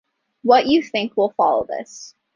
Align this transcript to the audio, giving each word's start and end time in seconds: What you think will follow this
What 0.41 0.65
you 0.65 0.81
think 0.81 1.15
will 1.15 1.29
follow 1.37 1.63
this 1.63 2.15